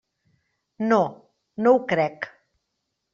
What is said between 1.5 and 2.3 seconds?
no ho crec.